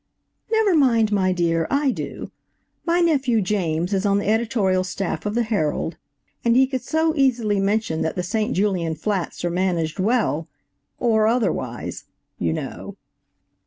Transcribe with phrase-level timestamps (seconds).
[0.51, 2.31] "Never mind, my dear, I do.
[2.87, 5.95] My nephew James is on the editorial staff of the Herald,
[6.43, 8.55] and he could so easily mention that the St.
[8.55, 12.05] Julien Flats are managed well–or otherwise,
[12.39, 12.95] you know."